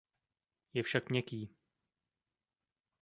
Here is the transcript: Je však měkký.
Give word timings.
Je 0.73 0.83
však 0.83 1.09
měkký. 1.09 1.55